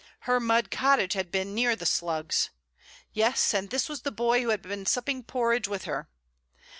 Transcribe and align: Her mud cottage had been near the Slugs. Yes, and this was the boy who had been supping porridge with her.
Her 0.21 0.39
mud 0.39 0.71
cottage 0.71 1.13
had 1.13 1.29
been 1.29 1.53
near 1.53 1.75
the 1.75 1.85
Slugs. 1.85 2.49
Yes, 3.13 3.53
and 3.53 3.69
this 3.69 3.87
was 3.87 4.01
the 4.01 4.11
boy 4.11 4.41
who 4.41 4.49
had 4.49 4.63
been 4.63 4.87
supping 4.87 5.21
porridge 5.21 5.67
with 5.67 5.83
her. 5.83 6.09